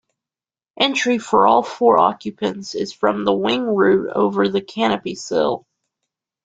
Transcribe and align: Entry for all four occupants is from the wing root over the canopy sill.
Entry 0.79 1.19
for 1.19 1.45
all 1.45 1.61
four 1.61 1.99
occupants 1.99 2.73
is 2.73 2.91
from 2.91 3.23
the 3.23 3.33
wing 3.35 3.61
root 3.67 4.09
over 4.11 4.49
the 4.49 4.59
canopy 4.61 5.13
sill. 5.13 5.67